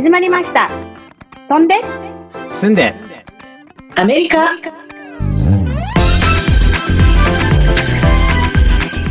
[0.00, 0.70] 始まりました。
[1.50, 1.74] 飛んで、
[2.48, 2.94] 住んで、
[3.96, 4.54] アメリカ。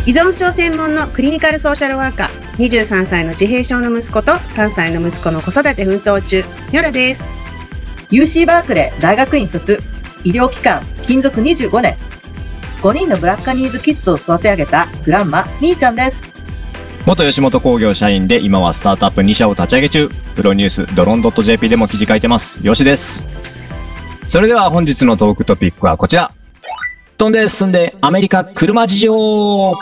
[0.07, 7.29] 依存症専門のクリニカルソーシャルワーカー、23歳の自閉症の息子と3歳の息子の子育て奮闘中、ニョラです。
[8.09, 9.79] UC バークレー大学院卒
[10.23, 11.97] 医療機関勤続25年。
[12.81, 16.38] 5人のブラッカニーズキッズを育て上げたグランマみーちゃんです
[17.05, 22.59] 元吉本工業社員で今はスタートアップ2社を立ち上げ中、プロニュースドローン .jp でも記事書いてます。
[22.61, 23.25] よしです。
[24.27, 26.31] それでは本日のトークトピックはこちら。
[27.17, 29.73] 飛んで進んでアメリカ車事情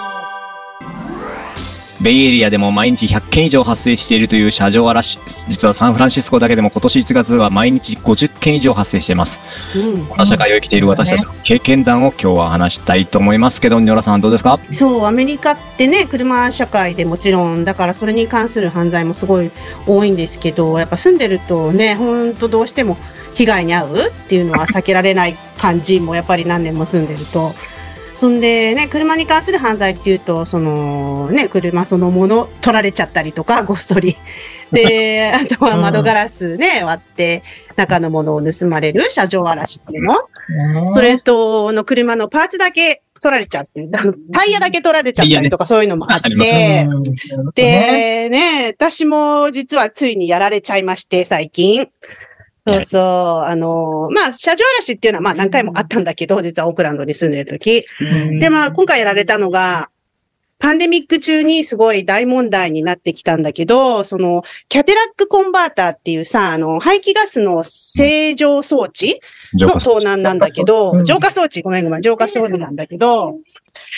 [1.99, 5.19] ベイエリアでも毎日100件以上発生しているという車上嵐。
[5.49, 9.41] 実はサンフランシスコだけでも今年1月は毎日50件以上発生しています。
[9.75, 14.59] うんこの社会を生きている私たちの経験談を今日は話したいと思いますけど、ニョラさんどうですか？
[14.71, 19.51] そう、アメリカってね、車社会でもちろん、だからそれに関する犯罪もすごい
[19.87, 22.97] 多いんですけど、やっぱ住んでるとね、ほんとどうしても
[23.33, 27.53] 被害に遭うっていうのは避けられない感じもやっぱり何年も住んでると。
[28.17, 34.17] そんでね、車に関する犯罪っていうと、そのね、車そのもの取られちゃったりとか、ごっそり。
[34.73, 37.43] で、あとは窓ガラスね、割って
[37.75, 40.15] 中のものを盗まれる車上荒らしっていうの。
[40.87, 47.03] それと、あの車のパーツだけ取られちゃって、あのタイヤだけ取られちゃったりとかそういうのもあって、うん。
[47.53, 51.87] で、ね、私も実はついにやられちゃいまして、最近。
[52.67, 53.01] そうそう。
[53.45, 57.85] あの、まあ、車上荒らしっていうのはまあ何回もあったんだけど、実はオークランドに住んでる時。
[58.01, 59.89] うんで、まあ、今回やられたのが、
[60.59, 69.19] パンデミック中にすごい大問題になってきたんだけど、その、キャテラックコンバーターっていうさ、あの、排気ガスの正常装置
[69.53, 73.37] の盗難なんだけど、うん浄化装置、ごめんごめん、浄化装置なんだけど、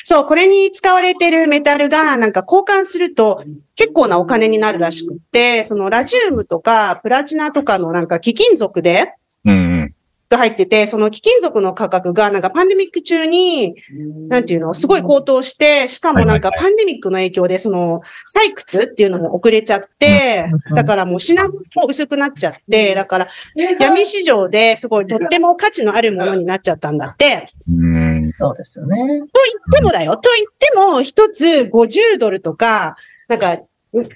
[0.03, 3.43] そう、これに使われてるメタルが、なんか交換すると
[3.75, 9.13] 結構なお金になるらしくって、そのラジウムとかプラチナとかのなんか貴金属で、
[9.45, 9.95] うんうん。
[10.29, 13.73] が入ってて、その貴金属の価格がなんかパンデミック中に、
[14.29, 18.01] なんていうの、すごい高騰して、しかもなんかパンデミックの影響で、その
[18.31, 21.53] 採掘っていうのも遅れちゃってうん、だからもう品も
[21.87, 23.27] 薄くなっちゃって、だから
[23.79, 27.49] 闇市場ですごいとっても価値のあるものになっちゃったんだって。
[27.67, 28.08] うん。
[28.39, 29.27] そうですよねと言っ
[29.73, 30.15] てもだよ。
[30.15, 32.95] と言っても、一つ50ドルとか、
[33.27, 33.57] なんか、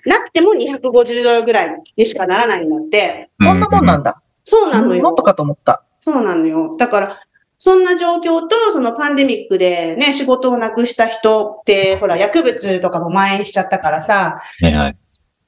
[0.06, 3.30] なっても250ドルぐらいにしかならないんだって。
[3.38, 5.04] こんなもんなんだそうなのよ。
[5.04, 6.76] もっとかと思ったそうなのよ。
[6.78, 7.24] だから、
[7.58, 14.98] そんな状況と、そのパンデミックでね、仕事をなくした人って、ほら、薬物とかも蔓延しちゃったからさ、はいはい。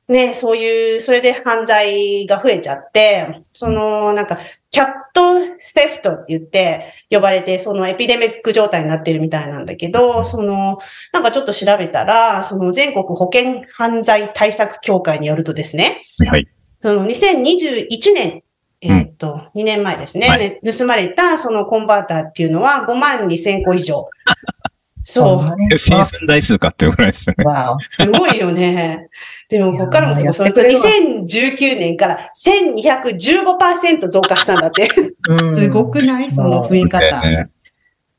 [0.08, 4.38] ね、そういう、それで犯罪が増えちゃって、その、なんか、
[4.70, 10.78] キャットステフトって言って呼ばれて、そのエピデミック状態になってるみたいなんだけど、その、
[11.12, 16.48] なんかちょっと調べたら、その全国保険犯罪対策協会によるとですね、はい。
[16.80, 18.44] その2021年、
[18.82, 24.08] えーっと、2年前ですね、はいね盗まれたそのコンバーターっていうのは5万2000個以上。
[25.06, 25.56] そう。
[25.70, 27.44] ね生産台数かっていうぐらいですよね。
[27.46, 29.08] わおすごいよね。
[29.50, 30.34] でも、ここからもすごい。
[30.34, 34.90] それるわ2019年から1215%増加したんだって。
[35.30, 36.32] うん すごくない？
[36.32, 37.22] その増え方。
[37.22, 37.50] ね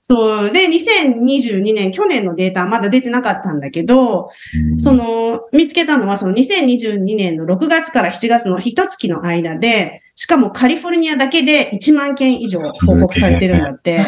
[0.08, 0.52] そう。
[0.52, 4.30] で、2022年、去年のデータはまだ出てなかったんだけど、
[4.76, 13.96] その、見つけたのは、その2022年の6月から7月の一月の間で、しかもカリフォルニアだけで1万件以上報告されてるんだって。
[13.96, 14.04] で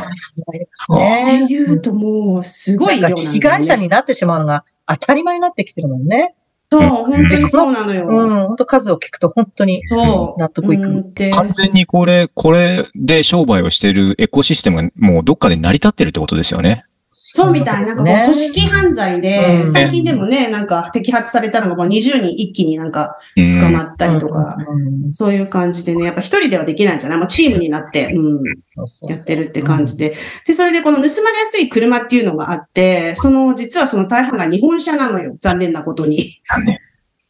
[0.70, 3.25] すってねいうともう、すごい量なんだよね。
[3.25, 6.36] なんか被害者になってしまうのが当たり前になってきてるもんね。
[6.71, 8.06] そう、本当にそうなのよ。
[8.09, 10.41] うん、本当数を聞くと本当にそう。
[10.41, 10.89] 納得いく。
[10.89, 16.84] うんで完全にこれ、これで商売をしているエコシステムがもうどっかで成り立ってるってことですよね。
[17.31, 27.19] そうみたいな、なんかこう組織犯罪で、うん最近でもね、なんか摘発されたのがもう20人一気になんかうん捕まったりとか、うんそういう感じでね、やっぱ一人ではできないんじゃない？
[27.19, 28.43] もうチームになって、うん、
[29.09, 30.15] やってるって感じで。
[30.47, 35.37] で、それでこの盗まれやすい車っていうのがあって、その、実はその大半が日本車なのよ。
[35.41, 36.41] 残念なことに。
[36.49, 36.78] なんで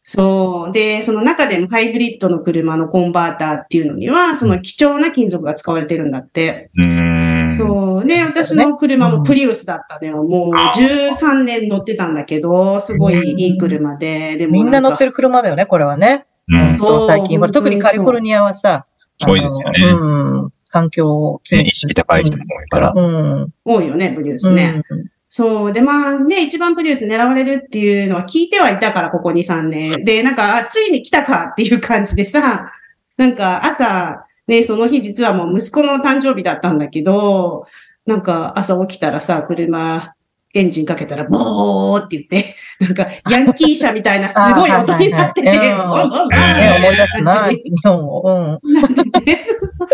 [0.03, 0.73] そう。
[0.73, 6.71] で、その中でもハイブリッドの車のコンバーターっていうのには、その貴重な金属が使われてるんだって。
[6.77, 7.18] うーん。
[7.51, 8.07] そう。
[8.07, 10.23] で、私の車もプリウスだったのよ。
[10.23, 14.37] もう13年乗ってたんだけど、すごいいい車で。
[14.37, 15.09] でもみんな乗ってる。
[15.09, 16.27] る車だよね、これはね。
[16.49, 16.79] うん。
[16.79, 18.87] そう最近、特にカリフォルニアはさ、
[19.27, 20.53] 多いですよねうん。
[20.71, 22.93] 環境を気ね意にする識高い人も多いから。
[22.95, 23.53] うん。
[23.65, 24.83] 多いよね、プリウスね。
[25.29, 25.73] そう。
[25.73, 30.05] で、まあね、一番プリウス狙われるっていうのは聞いてはいたから、ここ2、3年。
[30.05, 32.73] で、なんか、あついに来たかっていう感じでさ、
[33.17, 37.67] なんか朝、ね、その日実はもう息子の誕生日だったんだけど、
[38.07, 40.15] なんか朝起きたらさ、車、
[40.55, 46.07] エンジンかけたら、ボーって言って、 なんか、ヤンキー車みたいな すごい音になってて、あはい
[46.83, 48.09] 思い出すな、日本。
[48.09, 48.59] を。
[48.63, 48.75] うん。
[48.75, 49.91] になっててああ、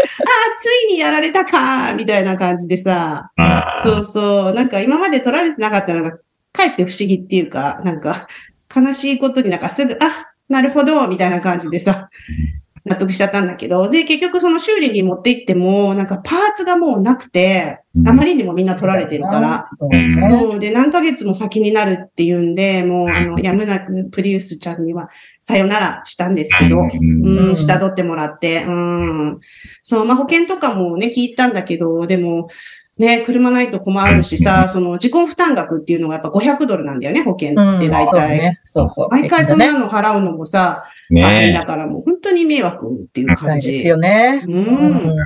[0.61, 6.13] ついにやられたかみたいな感じでさ、あそうそう、なんか今まで取られてなかったのが、
[6.53, 8.29] かえって不思議っていうか、なんか、
[8.75, 12.11] 悲しいことになんかすぐ、あ、なるほど、みたいな感じでさ、
[12.85, 20.29] 納得しちゃったんだけど、で、結局その修理に持って行っても、なんかパーツがもうなくて、あまりにもみんな取られてるから、そうね。
[20.29, 20.59] そう。
[20.59, 25.09] で、何ヶ月も先になるっていうんで、もう、あの、やむなくプリウスちゃんには
[25.41, 27.51] さよならしたんですけど、うん。
[27.51, 29.41] うん、下取ってもらって、うん。
[29.83, 32.49] そう、まあ、保険とかもね、聞いたんだけど、でも、
[32.99, 37.79] ね、車ないと困るしさ、その、自己負担額っていうのがやっぱ500ドルなんだよね、保険うん。
[37.79, 38.39] って大そう体。
[38.39, 38.61] ね。
[38.65, 39.09] そうそう。
[39.11, 39.79] 毎回そんなね。
[39.79, 43.71] の払うのもさ、大変ねだからもう本当に迷惑っていうな感じ。
[43.71, 44.45] いですよね。
[44.47, 45.17] うん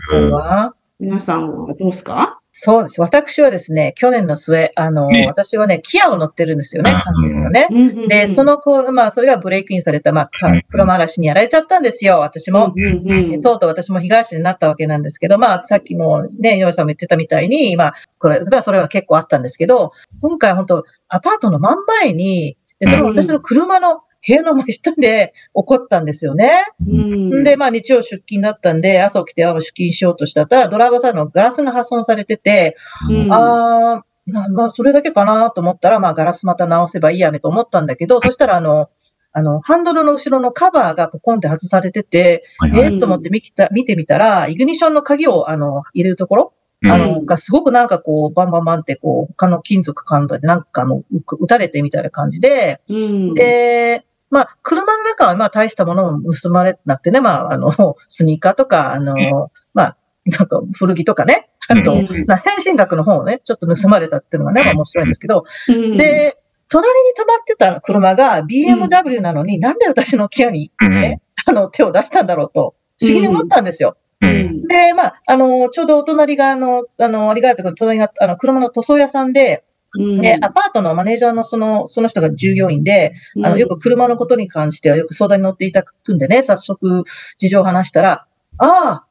[1.00, 2.37] 皆さんはどうですか？
[2.60, 3.00] そうです。
[3.00, 7.68] 私はですね、去年の末、あの、ね私はね、キアを乗ってるんですよね、うん韓国のね。
[8.08, 12.72] で、その、の子、まあ、それがブレイクインされた、まあかうん、車嵐にやられちゃったんですよ、私も。
[12.76, 26.64] うんうんうんとうとう私も被害者になったわけなんですけど、まあ、さっきもね、ヨウさんも言ってたみたいに、まあ、これ、それは結構あったんですけど、今回本当アパートの真ん前に、でそれも私の車の部屋の真下で起こったんですよね。
[26.86, 27.44] うん。
[27.44, 32.76] で、まあ日曜出勤だったんで、朝起きてあ出勤しようとしたら、ドライバーさんのガラスが破損されてて、
[33.08, 33.32] うん。
[33.32, 38.88] あーなな、それだけかなと思ったら、まあガラスまた直せばいいやねと思ったんだけど、そしたらあの、
[39.32, 42.80] あの、ハンドルの後ろのカバーがポコンって外されてて、はいはい。
[42.80, 46.90] えー、と思って見た見てみたら、イグニションの鍵をあの入れるところ、うん。
[46.90, 53.34] あの、がすごくなんかこう、バンバンバンってこう、他の金属感度でなんかもう撃たれてみたいな感じで、うん。
[53.34, 57.72] で、まあ、車の中はまあ大したものも盗まれなくてね、まあ、あの、
[58.08, 59.96] スニーカーとか、あの、まあ、
[60.26, 65.96] なんか古着とかね、あと、うんまあ、先進学の方をね、ちょっと盗まれたっていうのがね、まあ面白いんですけど、うん。
[65.96, 66.36] で、
[66.68, 71.00] 隣に止まってた車が BMW なのに、なんで私のキアに、うん。
[71.00, 73.96] ねあの、手を出したんだろうと、不思議に思ったんですよ。
[74.20, 74.32] ううん。
[74.32, 87.04] んで、まあ、あの、ちょうどお隣が、あの、あの、ありがたく隣が、あの、車の塗装屋さんで、うんで、アパートのマネージャーのその、その人が従業員で、あの、よく車のことに関してはよく相談に乗っていただくんでね、早速
[87.38, 88.26] 事情を話したら、
[88.58, 89.04] ああ、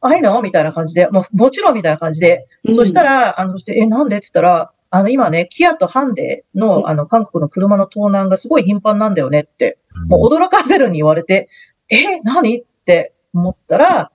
[0.00, 4.16] ああいうのみたいな感じで、もう、もちろんみたいな感じで、そしたら、あの、そして、え、なんで？
[4.16, 9.78] って言ったら、あの、今ね、キアとハンデの、あの、韓国の車の盗難がすごい頻繁なんだよねって、
[10.08, 11.48] もう驚かせるに言われて、
[11.88, 12.60] え、何？
[12.60, 14.10] って思ったら、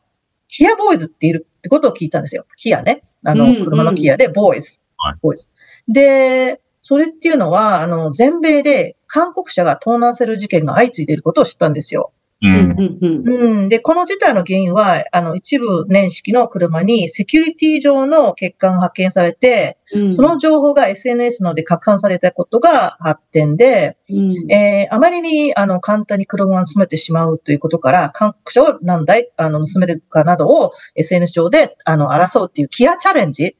[0.49, 2.45] キアボーイズっているってことを聞いたんですよ。
[2.57, 3.03] キアね。
[3.25, 4.79] あの、車のキアで、ボーイズ。
[4.97, 5.15] はい。
[5.21, 5.47] ボーイズ。
[5.87, 12.13] で、それっていうのは、あの、全米で韓国車が盗難される事件が相次いでいることを知ったんですよ。
[12.39, 13.67] ううんんうんうん。
[13.69, 33.57] で、この事態の原因は、あの、一部年式の車にセキュリティ上の欠陥が発見されて、うんその情報が SNS ので拡散されたことが発展で、うんえーあまりに、あの、簡単に車を盗めてしまうということから、韓国車を何台、あの、盗めるかなどを SNS 上で、あの、争うっていうキアチャレンジ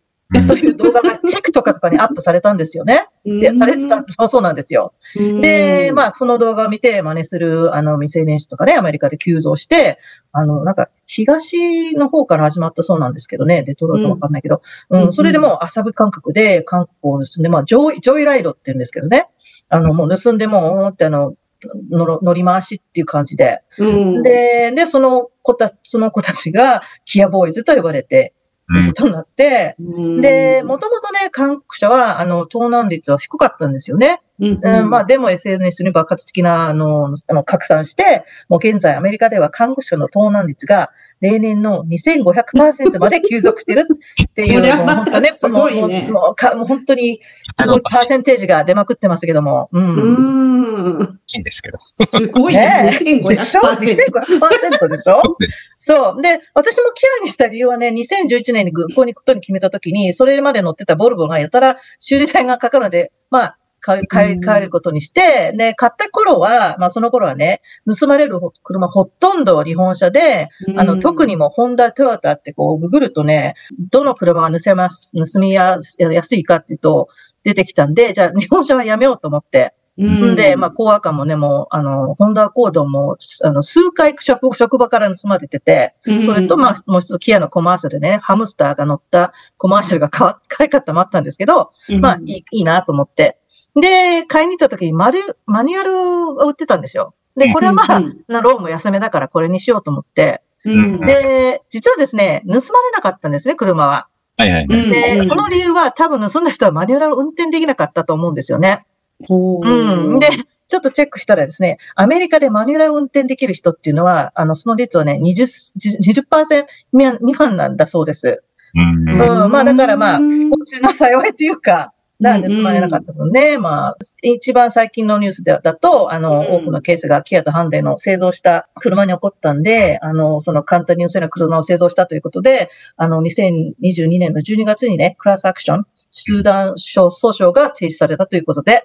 [0.47, 3.07] という動画が TikTok とかにアップされたんですよね。
[3.25, 4.94] で、されてた、そうなんですよ。
[5.15, 10.00] で、まあ、その動画を見て真似する、あの、未成年者とかね、アメリカで急増して、
[10.33, 15.01] あの、なんか、東の方から始まったそうなんですけどね、デトロイトわかんないけど、うん。
[15.03, 19.27] うん、それでもう遊ぶ感覚で韓国車を盗んで、まあ、 joy、joyride って言うんですけどね、
[19.69, 21.35] あの、もう盗んでもう、ってあの、
[21.81, 28.37] 乗り回しっていう感じで、うん、で、で、その子た、その子たちが、 Kia Boys と呼ばれて、う
[28.75, 34.21] いうんことになって、うんで、もともとね、韓国車は、あの、盗難率は低かったんですよね。
[34.39, 40.91] うんうん、まあ、でも SNS に爆発的な、あの、あの拡散して、もう現在アメリカでは看護師の盗難率が
[41.22, 43.88] 例年の2500%まで急増してる
[44.24, 47.20] っていう、 本当ね、すごいねもうもうかもう本当に
[47.60, 49.70] すごいパーセンテージが出まくってますけども。
[49.72, 49.96] うん。
[49.96, 51.17] うん。
[51.39, 51.79] んですけど。
[52.06, 53.00] すごいね。
[53.03, 53.77] ねでしょ2500%。
[53.82, 56.22] 2500%でしょそうですそう。
[56.22, 67.62] で、私もキアにした理由はね、2011年に空港に行くことに決めたときに、それまで乗ってたボルボがやたら修理代がかかるので、まあ、買い、買い、買えることにして、で、買った頃は、まあその頃はね、
[68.00, 73.56] 盗まれる車ほとんど日本車で、あの、特にもホンダ、トヨタってこう、ググるとね、
[73.91, 77.08] どの車が盗めます、盗みやす安いかっていうと、
[77.44, 86.20] 出てきたんで、じゃあ日本車はやめようと思って、うん、んで、まあ、コアカもね、もう、あの、ホンダアコードも、あの、数回職職場から盗まれてて、うん。
[86.20, 92.00] それと、まあ、もう一つ、キアのコマーシャルでね、ハムスターが乗ったコマーシャルがかわ、可愛かったもあったんですけど、うん。
[92.00, 93.39] まあ、いい、いいなと思って。
[93.79, 97.13] で、買いに行った時にマル、マニュアルを売ってたんですよ。
[97.36, 98.00] で、これはまあ、
[98.41, 100.41] ローンも安めだからこれにしようと思って。
[100.65, 102.62] うんで、実はですね、盗まれ
[102.96, 104.07] なかったんですね、車は。
[104.38, 104.63] はいはい。
[104.63, 108.86] うんで、その理由は多分盗んだ人はマニュアル運転できなかったと思うんですよね。
[109.27, 110.19] ほううん。
[110.19, 110.29] で、
[110.67, 118.43] ちょっとチェックしたらですね、アメリカでマニュアル運転できる人っていうのは、あの、その率はね、20、20%未満なんだそうです。
[118.75, 138.79] うんうんまあだからまあ不幸中の幸いというか、なんで盗まれなかった分ね、まあ、一番最近のニュースでだと、あの、うん多くのケースがキアとハンデの製造した車に起こったんで、あの、その簡単に盗めない車を製造したということで、あの、2022年の12月にね、クラスアクション、集団訴訟が停止されたということで、うん、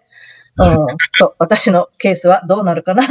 [0.56, 3.06] そう、私のケースはどうなるかなっ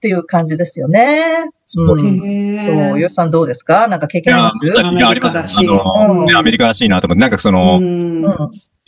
[0.00, 1.44] ていう感じですよね。
[1.78, 3.86] うん、そう、ヨシさんどうですか？
[3.88, 4.66] なんか経験あります？
[4.66, 5.68] いやありますね。
[5.68, 7.80] あの、ねアメリカらしいなと思って、なんかその。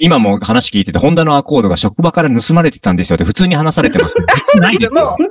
[0.00, 4.26] 今も話聞いてて、ホンダのアコードが職場から盗まれてたんですよって普通に話されてますけど。
[4.62, 5.28] ないですよもう、うん、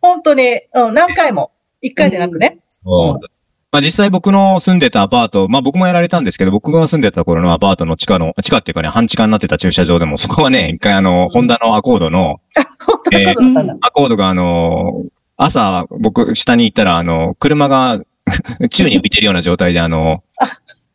[0.00, 1.52] 本当に、うん、何回も。
[1.80, 2.58] 一回でなくね。
[2.68, 3.37] そう
[3.70, 12.40] まあ実際僕の住んでたアパート、まあ僕もやられたんですけど、僕が住んでた頃のアパートの地下の、地下っていうかね、半地下になってた駐車場でも、 そこはね、一回あの、ホンダのアコードの、
[12.80, 13.76] 本当にそうだったんだ。
[13.82, 15.04] アコードがあの、
[15.36, 18.00] 朝、僕、下に行ったら、あの、車が
[18.70, 20.22] 宙に浮いてるような状態で、あの、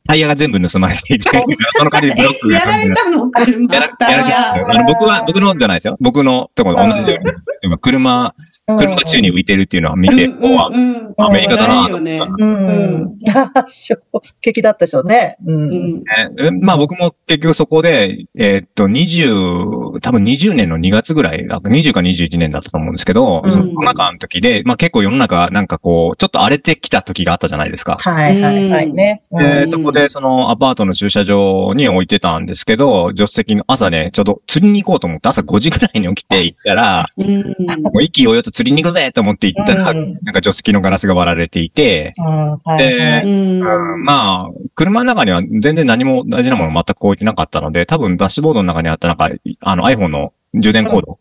[0.05, 1.29] タイヤが全部盗まれていて、
[1.77, 4.69] その代わりにブロックがやられたの車やら、れたんですよ。
[4.69, 5.97] あの、僕は、僕のじゃないですよ。
[6.01, 7.31] 僕のところと同じように。
[7.61, 8.35] 今車、
[8.77, 10.33] 車が宙に浮いてるっていうのを見て、う
[11.17, 11.87] アメリカだな
[13.67, 13.95] 衝
[14.41, 15.37] 撃だったでしょうね。
[16.59, 23.51] まあ僕も結局そこで、えーっと、20、多分20年の2月ぐらい、あ20か21年だったと思うんですけど、うん。
[23.51, 27.95] そのコロナ禍の時で、まあ結構世の中なんかこう、ちょっと荒れてきた時があったじゃないですか。
[28.01, 29.23] はい、はい、はい、ね。
[29.67, 37.55] そこでそのアパートの駐車場に置いてたんですけど、助手席の朝ね、ちょうど釣りに行こうと思って朝5時ぐらいに起きて行ったら、うん。
[37.81, 40.13] もう意気揚々と釣りに行くぜと思って行ったら、うん。
[40.23, 43.23] なんか助手席のガラスが割られていて、うん、で
[44.03, 49.29] まあ、車の中には全然何も大事なもの全く置いてなかったので、多分ダッシュボードの中にあったなんか、
[49.61, 51.19] あの iPhone の充電コード、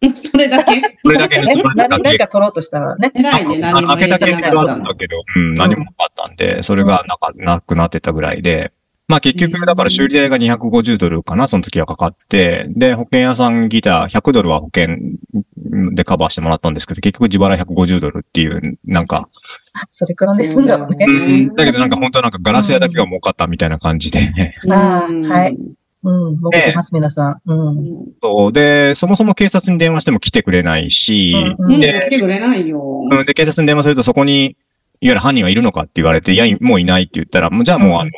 [0.14, 0.80] それだけ？
[1.02, 3.12] これだけ盗まれてた何か取ろうとしたらね。
[3.14, 4.50] 偉いね、あ何も開けたてなかった。
[4.50, 4.94] の形跡があったんだ。
[4.94, 8.72] けど、うん、何もなかったんで、それがなか、なくなってたぐらいで、
[9.08, 14.96] まあ結局、だから修理代が250ドルかな、その時はかかって、で、保険屋さんギター100ドルは保険
[15.94, 19.28] でカバーしてもらったんですけど、結局自腹150ドルっていう、なんか、
[19.88, 21.04] それくらいで済んだのね。
[21.04, 24.20] そうねだけどなんか本当なんかガラス屋だけが儲かったみたいな感じで、
[24.70, 25.56] あーはい
[26.02, 27.50] うん、儲けてます、皆さん。
[27.50, 28.12] うん。
[28.22, 33.00] そうで、そもそも警察に電話しても来てくれないし、うん来てくれないよ。
[33.10, 34.56] うんで、警察に電話するとそこに、
[35.02, 38.10] いわゆる犯人はいるのかって言われて、いや、もういないって言ったら、もうじゃあもう、うんあの、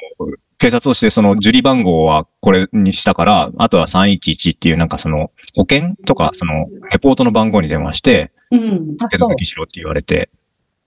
[0.58, 8.96] 警察としてその受理番号はこれにしたから、あとは311っていうなんかその保険とかそのレポートの番号に電話して、うん。
[9.10, 9.34] 手続。
[9.34, 10.30] きしろって言われて、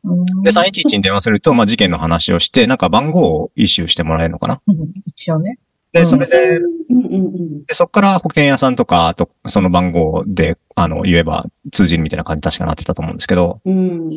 [0.05, 4.61] うんで、311に電話すると、まあ事件の話をして、なんか番号をイシューしてもらえるのかな。
[4.65, 5.59] うん一応ね。
[5.95, 6.57] で、うんそれで、
[6.89, 7.65] うんうんうん。
[7.65, 14.09] でそこから保険屋さんとか、あと、その番号で、あの、言えば通じるみたいな感じに確かなってたと思うんですけど、うん。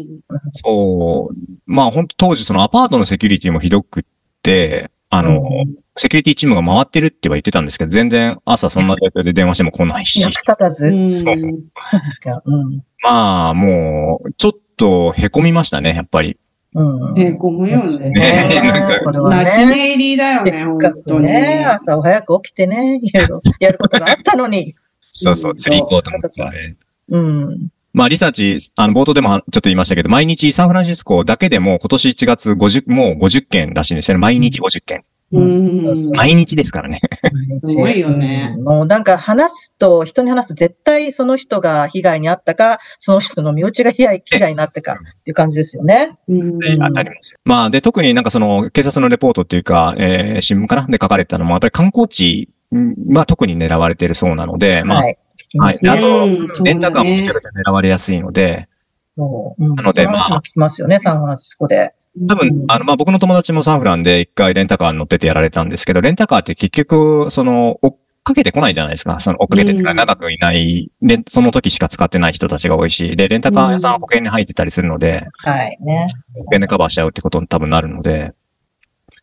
[0.64, 4.02] そう、まあ本当当時そのアパートのセキュリティもひどくっ
[4.42, 10.86] て、あの、うんセキュリティチームが回ってるっては言ってたんですけど、全然朝そんな状況で電話しても来ないし役、立たず。
[10.86, 12.84] うんそううん。
[13.02, 16.38] まあもう、ちょっと凹みましたね、やっぱり。
[16.74, 17.18] うん。
[17.18, 18.10] へこむよね。
[18.10, 19.66] ねなんかこれは泣きね。
[19.66, 21.26] 寝入りだよせね、本当に。
[21.26, 23.00] ね、朝早く起きてね、
[23.60, 24.74] やることがあったのに。
[25.10, 26.76] そうそう、うん釣り行こうと思ってね。
[27.08, 27.68] うん。
[27.92, 34.20] まあリサーチ、あの冒頭でもちょっと言いましたけど、毎日サンフランシスコだけでも今年1月50、もう50件らしいんですよね。
[34.20, 35.04] 毎日50件。
[35.30, 37.00] 毎日ですからね。
[37.64, 38.54] すごいよね。
[38.56, 46.18] うんもうなんか話すと、人に話すと絶対その人が被害に遭ったか、その人の身内が被害被害になったかっていう感じですよね。
[46.28, 46.58] うん。
[46.58, 47.40] で当たりますよ。
[47.44, 50.86] まあ、で、特になんかその、警察のレポートっていうか、えー、新聞かな？
[50.86, 52.50] で書かれてたのも、やっぱり観光地
[53.12, 55.18] は特に狙われているそうなので、まあ、はい。
[55.58, 55.78] はい。
[55.88, 56.72] あとうんそうだね。
[56.72, 58.68] レンタカーもめちゃくちゃ狙われやすいので、
[59.16, 59.64] そう。
[59.64, 59.74] うん。
[59.74, 61.94] なのでそ話も聞きますよね、サンフランシスコで。
[62.26, 69.20] 多分う、んあの、まあ、僕の友達もサンフランで一回レンタカーに乗っててやられたんですけど、レンタカーって結局、その、追っかけてこないじゃないですか。
[69.20, 76.06] その、追っかけて長くいない、で、その時しか使ってない人たちが多いし、で、レンタカー屋さんは保険に入ってたりするので、はい、ね。
[76.34, 78.34] 保険でカバーしちゃうってことに多分なるので、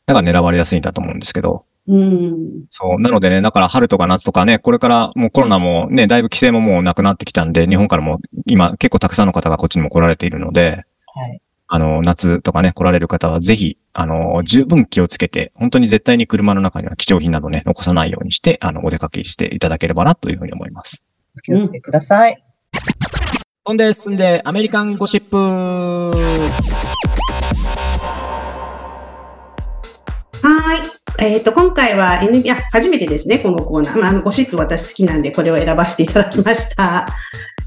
[0.05, 2.65] だから狙われやすいんだと思うんですけど、うん。
[2.69, 2.99] そう。
[2.99, 10.83] なのでね、だから春とか夏とかね、これからもうコロナもね、だいぶ規制ももうなくなってきたんで、日本からも今結構たくさんの方がこっちにも来られているので、
[11.13, 11.41] はい。
[11.75, 21.03] あの、夏とかね、来られる方はぜひ、あの、十分気をつけて、本当に絶対に車の中には貴重品などね、残さないようにして、あの、お出かけしていただければなというふうに思います。
[21.38, 22.41] お気をつけください。
[23.65, 31.34] ほんで、進んで、アメリカンゴシップはーい。
[31.34, 34.00] えっ、と、今回は NBA、あ、初めてですね、このコーナー。
[34.00, 37.05] まあ、あの、ゴシップ私好きなんで、これを選ばせていただきました。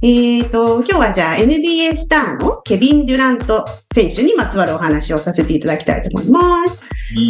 [0.00, 6.85] えっ、と、今日はじゃあ NBA スターのケビン・デュラント選手にまつわるお話をさせていただきたいと思います。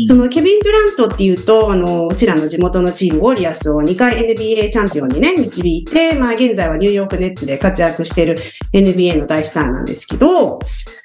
[0.05, 8.37] そのケビン・デュラントっていうと、あの、うちらの地元のチーム、ウォリアスを2回 NBA チャンピオンにね、導いて、まあ現在はニューヨークネッツで活躍している
[8.75, 10.59] NBA の大スターなんですけど、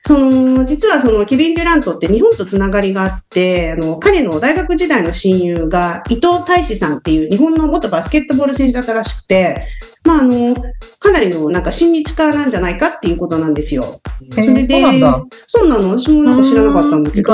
[0.05, 9.65] その、実はそのケビン・デュラントって日本とつながりがあって、あの、彼の大学時代の親友が伊藤大志さんっていう日本の元バスケットボール選手だったらしくて、
[10.03, 10.55] まああの、
[10.99, 14.01] かなりのなんか親日家なんじゃないかっていうことなんですよ。
[14.21, 15.23] えーそれでそうなんだ。
[15.47, 15.97] そうなの？
[15.97, 17.31] 私もなんか知らなかったんだけど。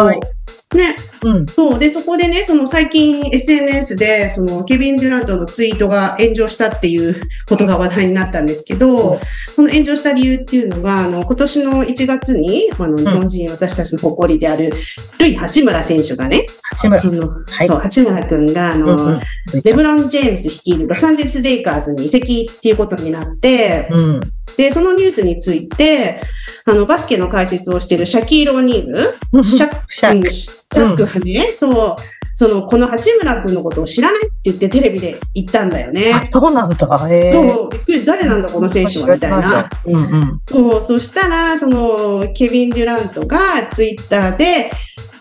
[0.75, 1.47] ね、うん。
[1.47, 1.79] そう。
[1.79, 9.19] で、そこでね、その最近 SNS で、そのケビン・デュラントのツイートが炎上したっていう ことが話題になったんですけど、うん
[9.59, 14.71] その炎上した理由っていうのが、あの、今年の1月に、あの、日本人、私たちの誇りである、
[15.17, 16.45] ルイ・八村選手がね、
[16.77, 17.01] 八村。
[17.01, 19.21] その、はいそう、八村くんが、あの、うんうん。
[19.61, 24.19] レブロン・ジェームス率いるロサンゼルス・レイカーズに移籍っていうことになって、うん。
[24.55, 26.21] で、そのニュースについて、
[26.63, 30.58] あの、バスケの解説をしているシャキール・オニール、シャック。
[30.73, 31.95] シャックがね、そう、
[32.35, 36.25] その、この八村君のことを知らないって言ってテレビで言ったんだよねあ、。
[36.25, 37.07] そうなんだ。
[37.09, 37.33] へえ。
[37.33, 39.69] そう、びっくり、誰なんだこの選手は、みたいな。。
[39.85, 40.41] うんうん。
[40.47, 44.71] そう、そしたら、その、ケビン・デュラントがツイッターで、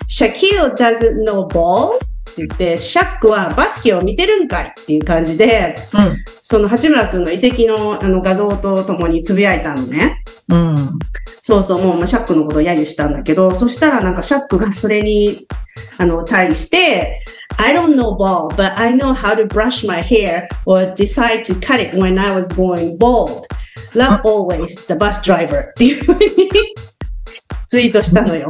[0.06, 6.24] シャキール doesn't know ball って言って、シャックはバスケを見てるんかいっていう感じで、うん。
[6.40, 10.17] その八村君の移籍のあの画像とともにつぶやいたのね。
[10.48, 10.98] うん。
[11.42, 15.46] そうそう、もうシャックのことを揶揄したんだけど、そしたらなんかシャックがそれに、
[15.98, 17.20] あの、対して、
[17.58, 21.80] I don't know ball, but I know how to brush my hair or decide to cut
[21.80, 23.46] it when I was going bald.
[23.94, 26.50] Love always the bus driver っていうふうに
[27.68, 28.48] ツイートしたのよ。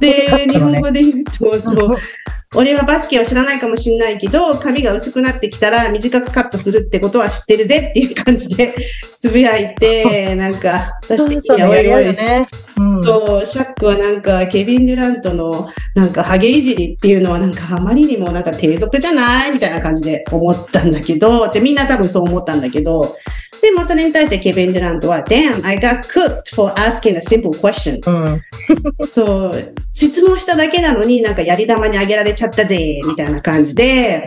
[0.00, 0.28] で。
[0.48, 1.96] 日本語で言うと、そう、
[2.56, 8.74] 俺はバスケを知らないかもしれないけど、髪が薄くなってきたら短くカットするってことは知ってるぜっていう感じで
[9.18, 12.46] つぶやいて、なんか、私的にはおいおい、ね。
[12.76, 13.00] う。
[13.00, 13.02] ん。
[13.02, 19.52] そう、シャックはなんか、ケビン・デュラントのなんか、ハゲいじりっていうのはなんか、あまりにもなんか低俗じゃない？
[19.52, 23.16] みたいな感じで思ったんだけど、で、みんな多分そう思ったんだけど、
[23.64, 27.98] でもそれに対してケビン・デュラントは、Damn, I got cooked for asking a simple question.
[28.06, 28.42] うん。
[29.08, 34.22] そう、質問しただけなのになんかやり玉にあげられちゃったぜ、みたいな感じで、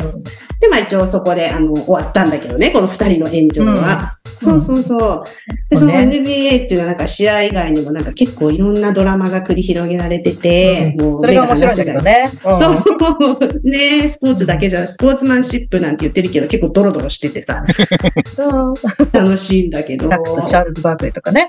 [0.59, 4.16] で、まあ一応そこであの終わったんだけどね、この二人の炎上は。
[4.39, 5.23] そうそうそう。
[5.69, 12.29] で、その NBA っていうのはなんか試合以外にもなんか結構いろんなドラマが繰り広げられてて、もうそれが面白いんだけどね。
[12.45, 12.57] うん。
[12.59, 13.69] そう。
[13.69, 17.63] ね、スポーツだけじゃ、スポーツマンシップなんて言ってるけど結構ドロドロしててさ。
[19.11, 20.07] 楽しいんだけど。
[20.09, 21.47] チャールズ・バークレーとかね。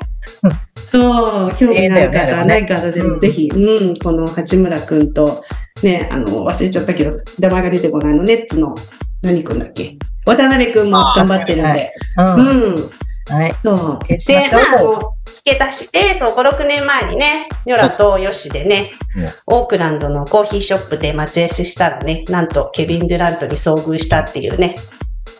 [0.91, 5.45] そう、興味ない方、ない方でうんもぜひ、うん、この八村くんと、
[5.83, 8.75] ね、あの、忘れちゃったけど、名前が出てこないの、ネッツの、
[9.23, 9.97] 何くんだっけ？
[10.37, 11.93] 渡辺くんも頑張ってるんで。
[12.19, 12.23] う。
[12.23, 12.91] うんん。
[13.31, 13.55] はい。
[13.63, 13.99] そう。
[14.09, 24.77] で、まあ、付け足して、そう、5、6年前にね、ニョラとヨシでねうん、オークランドのコーヒーショップで待ち合わせしたらね、なんとケビン・デュラントに遭遇したっていうね、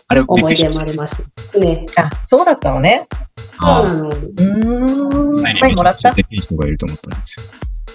[0.07, 1.23] あれ、思い出もあります。
[1.57, 1.85] ね。
[1.95, 3.07] あ、そうだったのね。
[3.59, 4.09] そうあなの。
[4.09, 5.47] うーん。
[5.47, 6.11] あサインもらった？
[6.11, 7.45] 人がいると思ったんですよ。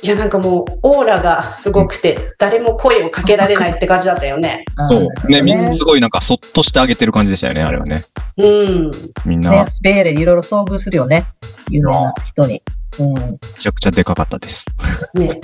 [0.04, 4.66] いや、なんかもう、オーラがすごくて、誰も声をかけられないって感じだったよね。
[4.84, 5.08] そう。
[5.30, 8.04] ね、みんなすごいなんかそっとしてあげてる感じでしたよね、あれはね。
[8.36, 8.90] うん。
[9.24, 11.24] みんなね、スペーレでいろいろ遭遇するよね。
[11.70, 12.62] 有名な人に。
[12.98, 13.14] うん。
[13.14, 14.66] めちゃくちゃでかかったです。
[15.14, 15.40] ね。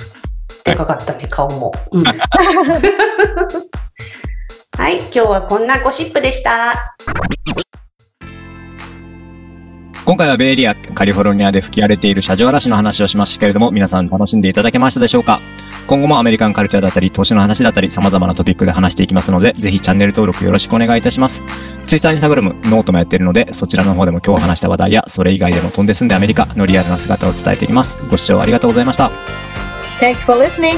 [0.63, 1.71] でかかったね、顔も。
[1.91, 2.03] うん
[4.77, 6.95] はい、今日はこんなゴシップでした。
[10.03, 15.41] 今回はベイエリア、カリフォルニアで吹き荒れている車上嵐の話をしましたけれども、皆さん楽しんでいただけましたでしょうか？
[15.87, 21.43] 今後もアメリカンカルチャーだったり、投資の話だったり、様々なトピックで話していきますので、ぜひチャンネル登録よろしくお願いいたします。
[21.85, 27.99] ツイッター、インスタグラム、ノートもやっているので、そちらの方でも今日話した話題や、それ以外でも飛んで住んでアメリカのリアルな姿を伝えていきます。
[28.09, 29.11] ご視聴ありがとうございました。
[29.99, 30.77] Thank you for listening.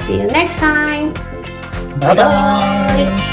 [0.00, 1.12] See you next time!
[2.00, 3.31] Bye bye.